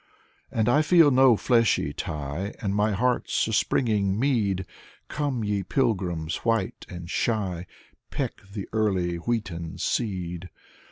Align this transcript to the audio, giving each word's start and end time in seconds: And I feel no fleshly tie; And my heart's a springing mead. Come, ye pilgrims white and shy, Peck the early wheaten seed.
And 0.49 0.67
I 0.67 0.81
feel 0.81 1.11
no 1.11 1.37
fleshly 1.37 1.93
tie; 1.93 2.55
And 2.59 2.73
my 2.73 2.91
heart's 2.91 3.47
a 3.47 3.53
springing 3.53 4.19
mead. 4.19 4.65
Come, 5.09 5.43
ye 5.43 5.61
pilgrims 5.61 6.37
white 6.37 6.87
and 6.89 7.07
shy, 7.07 7.67
Peck 8.09 8.41
the 8.51 8.67
early 8.73 9.17
wheaten 9.17 9.77
seed. 9.77 10.49